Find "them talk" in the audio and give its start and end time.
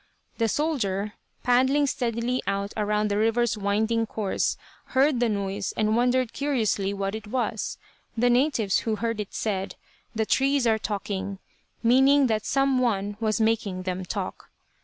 13.83-14.49